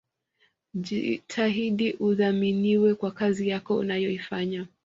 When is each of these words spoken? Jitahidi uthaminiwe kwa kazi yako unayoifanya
Jitahidi 0.73 1.91
uthaminiwe 1.93 2.95
kwa 2.95 3.11
kazi 3.11 3.47
yako 3.49 3.75
unayoifanya 3.77 4.67